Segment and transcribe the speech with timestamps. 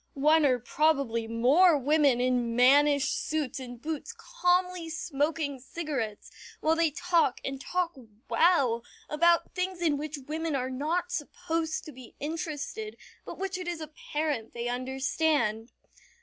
[0.15, 6.89] One or probably more women in mannish suits and boots calmly smoking cigarettes while they
[6.89, 7.91] talk, and talk
[8.27, 13.67] well, about things in which women are not supposed to be interested, but which it
[13.67, 15.71] is apparent they understand.